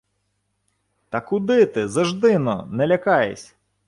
—Та 1.09 1.21
куди 1.21 1.65
ти! 1.65 1.87
Зажди-но, 1.87 2.67
не 2.71 2.87
лякайсь! 2.87 3.55